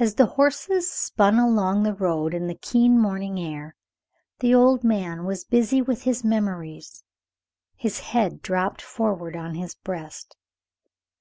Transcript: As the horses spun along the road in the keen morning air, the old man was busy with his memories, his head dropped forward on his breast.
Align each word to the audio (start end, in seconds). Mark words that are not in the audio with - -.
As 0.00 0.16
the 0.16 0.26
horses 0.34 0.90
spun 0.90 1.38
along 1.38 1.84
the 1.84 1.94
road 1.94 2.34
in 2.34 2.48
the 2.48 2.56
keen 2.56 2.98
morning 3.00 3.38
air, 3.38 3.76
the 4.40 4.52
old 4.52 4.82
man 4.82 5.24
was 5.24 5.44
busy 5.44 5.80
with 5.80 6.02
his 6.02 6.24
memories, 6.24 7.04
his 7.76 8.00
head 8.00 8.42
dropped 8.42 8.82
forward 8.82 9.36
on 9.36 9.54
his 9.54 9.76
breast. 9.76 10.36